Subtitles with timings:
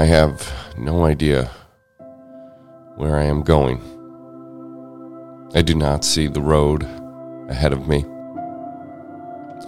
[0.00, 1.50] I have no idea
[2.96, 3.82] where I am going.
[5.54, 6.84] I do not see the road
[7.50, 8.06] ahead of me.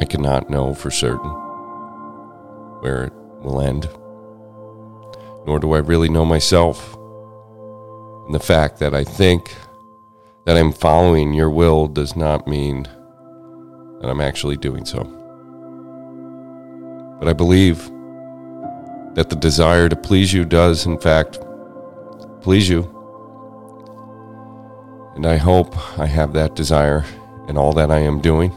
[0.00, 1.28] I cannot know for certain
[2.80, 3.90] where it will end,
[5.46, 6.94] nor do I really know myself.
[8.24, 9.54] And the fact that I think
[10.46, 12.84] that I'm following your will does not mean
[14.00, 15.04] that I'm actually doing so.
[17.20, 17.90] But I believe
[19.14, 21.38] that the desire to please you does, in fact,
[22.40, 22.88] please you.
[25.14, 27.04] And I hope I have that desire
[27.48, 28.50] in all that I am doing.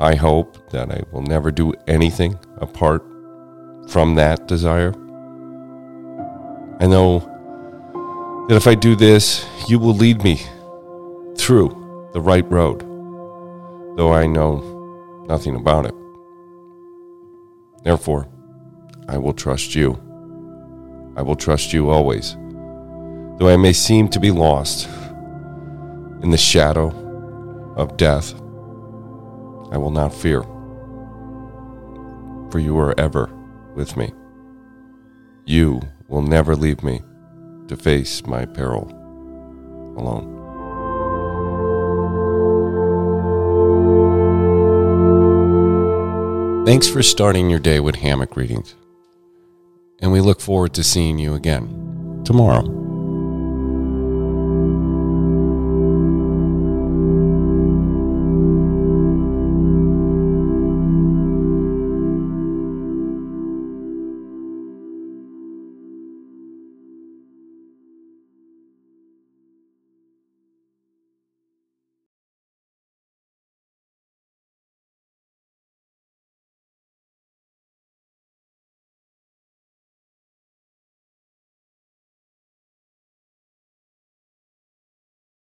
[0.00, 3.04] I hope that I will never do anything apart
[3.88, 4.92] from that desire.
[6.80, 7.20] I know
[8.48, 10.40] that if I do this, you will lead me
[11.36, 12.80] through the right road,
[13.96, 15.94] though I know nothing about it.
[17.84, 18.26] Therefore,
[19.08, 20.00] I will trust you.
[21.16, 22.34] I will trust you always,
[23.38, 24.88] though I may seem to be lost
[26.22, 26.88] in the shadow
[27.76, 28.34] of death.
[29.72, 30.42] I will not fear,
[32.50, 33.30] for you are ever
[33.74, 34.12] with me.
[35.44, 37.02] You will never leave me
[37.68, 38.90] to face my peril
[39.96, 40.32] alone.
[46.66, 48.74] Thanks for starting your day with hammock readings,
[50.04, 52.73] and we look forward to seeing you again tomorrow.